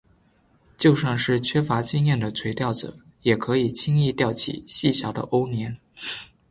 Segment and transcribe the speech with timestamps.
[0.79, 5.77] 就算是缺乏经验的垂钓者也可以轻易钓起细小的欧鲢。